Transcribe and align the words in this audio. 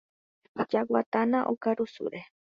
Jaguatána 0.71 1.39
okarusúre. 1.53 2.19